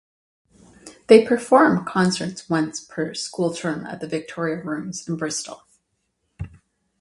[1.05, 5.61] They perform concerts once per school term at the Victoria Rooms in Bristol.